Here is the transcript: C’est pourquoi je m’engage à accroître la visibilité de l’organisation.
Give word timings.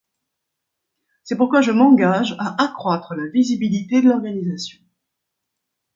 C’est 1.21 1.37
pourquoi 1.37 1.61
je 1.61 1.69
m’engage 1.69 2.35
à 2.39 2.59
accroître 2.63 3.13
la 3.13 3.27
visibilité 3.27 4.01
de 4.01 4.09
l’organisation. 4.09 4.79